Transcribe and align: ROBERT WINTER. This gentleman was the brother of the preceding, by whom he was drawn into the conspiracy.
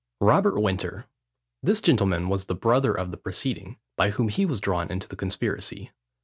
ROBERT 0.21 0.59
WINTER. 0.59 1.05
This 1.61 1.79
gentleman 1.79 2.27
was 2.27 2.45
the 2.45 2.55
brother 2.55 2.91
of 2.91 3.11
the 3.11 3.17
preceding, 3.17 3.77
by 3.97 4.09
whom 4.09 4.29
he 4.29 4.47
was 4.47 4.59
drawn 4.59 4.89
into 4.89 5.07
the 5.07 5.15
conspiracy. 5.15 5.91